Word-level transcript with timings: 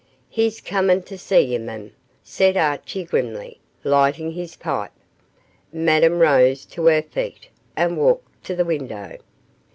'He's 0.29 0.61
comin' 0.61 1.03
tae 1.03 1.15
see 1.15 1.41
ye, 1.41 1.59
mem,' 1.59 1.91
said 2.23 2.57
Archie, 2.57 3.03
grimly, 3.03 3.59
lighting 3.83 4.31
his 4.31 4.55
pipe. 4.55 4.89
Madame 5.71 6.17
rose 6.17 6.65
to 6.65 6.87
her 6.87 7.03
feet 7.03 7.49
and 7.75 7.97
walked 7.97 8.43
to 8.45 8.55
the 8.55 8.65
window. 8.65 9.19